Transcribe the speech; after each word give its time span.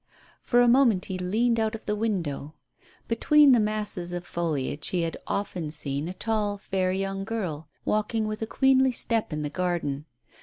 For 0.41 0.61
a 0.61 0.67
moment 0.67 1.05
he 1.05 1.19
leaned 1.19 1.59
out 1.59 1.75
of 1.75 1.85
the 1.85 1.95
window. 1.95 2.55
Between 3.07 3.51
the 3.51 3.59
masses 3.59 4.13
of 4.13 4.25
foliage 4.25 4.87
he 4.87 5.03
had 5.03 5.15
often 5.27 5.69
seen 5.69 6.07
a 6.07 6.13
tall, 6.15 6.57
fair 6.57 6.91
young 6.91 7.23
girl 7.23 7.67
walking 7.85 8.25
with 8.25 8.41
a 8.41 8.47
queenly 8.47 8.93
step 8.93 9.31
in 9.31 9.43
the 9.43 9.49
garden. 9.51 10.05